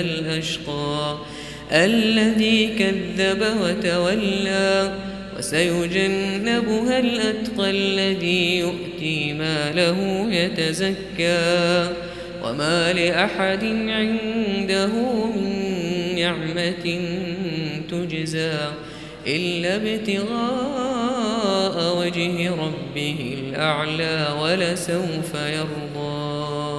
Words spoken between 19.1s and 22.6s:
إلا ابتغاء وجه